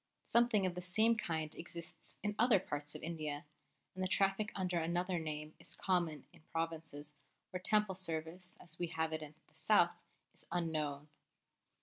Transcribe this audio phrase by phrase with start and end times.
[0.25, 3.45] Something of the same kind exists in other parts of India,
[3.93, 7.13] and the traffic under another name is common in provinces
[7.51, 9.95] where Temple service as we have it in the South
[10.33, 11.07] is unknown.